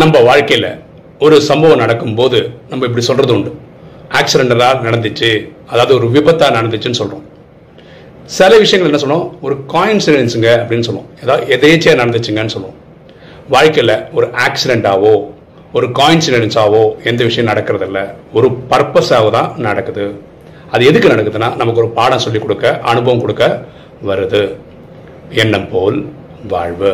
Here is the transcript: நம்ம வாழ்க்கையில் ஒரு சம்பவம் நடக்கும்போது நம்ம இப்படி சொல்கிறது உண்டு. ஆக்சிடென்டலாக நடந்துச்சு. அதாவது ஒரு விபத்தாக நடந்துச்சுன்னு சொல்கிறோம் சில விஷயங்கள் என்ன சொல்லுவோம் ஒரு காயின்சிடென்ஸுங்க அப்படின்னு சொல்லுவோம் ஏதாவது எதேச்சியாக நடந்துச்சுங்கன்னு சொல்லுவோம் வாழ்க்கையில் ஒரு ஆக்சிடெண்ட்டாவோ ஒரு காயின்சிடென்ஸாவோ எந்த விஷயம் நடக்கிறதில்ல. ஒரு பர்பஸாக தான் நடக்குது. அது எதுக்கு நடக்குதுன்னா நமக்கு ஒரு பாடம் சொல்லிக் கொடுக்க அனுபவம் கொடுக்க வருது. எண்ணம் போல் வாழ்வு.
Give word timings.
நம்ம 0.00 0.20
வாழ்க்கையில் 0.20 0.70
ஒரு 1.18 1.36
சம்பவம் 1.48 1.80
நடக்கும்போது 1.82 2.38
நம்ம 2.68 2.86
இப்படி 2.86 3.04
சொல்கிறது 3.08 3.34
உண்டு. 3.34 3.50
ஆக்சிடென்டலாக 4.08 4.80
நடந்துச்சு. 4.86 5.28
அதாவது 5.66 5.92
ஒரு 5.94 6.06
விபத்தாக 6.06 6.56
நடந்துச்சுன்னு 6.56 7.00
சொல்கிறோம் 7.00 7.24
சில 8.38 8.58
விஷயங்கள் 8.58 8.92
என்ன 8.92 9.02
சொல்லுவோம் 9.04 9.28
ஒரு 9.42 9.56
காயின்சிடென்ஸுங்க 9.68 10.48
அப்படின்னு 10.62 10.86
சொல்லுவோம் 10.88 11.08
ஏதாவது 11.22 11.44
எதேச்சியாக 11.56 12.00
நடந்துச்சுங்கன்னு 12.02 12.54
சொல்லுவோம் 12.54 12.80
வாழ்க்கையில் 13.48 13.94
ஒரு 14.12 14.26
ஆக்சிடெண்ட்டாவோ 14.46 15.14
ஒரு 15.72 15.86
காயின்சிடென்ஸாவோ 16.00 16.82
எந்த 17.04 17.20
விஷயம் 17.24 17.50
நடக்கிறதில்ல. 17.52 18.00
ஒரு 18.32 18.48
பர்பஸாக 18.70 19.30
தான் 19.30 19.54
நடக்குது. 19.68 20.06
அது 20.70 20.84
எதுக்கு 20.86 21.08
நடக்குதுன்னா 21.08 21.48
நமக்கு 21.62 21.80
ஒரு 21.82 21.88
பாடம் 21.88 22.24
சொல்லிக் 22.24 22.44
கொடுக்க 22.46 22.80
அனுபவம் 22.92 23.20
கொடுக்க 23.20 23.64
வருது. 24.06 24.42
எண்ணம் 25.42 25.70
போல் 25.70 25.98
வாழ்வு. 26.48 26.92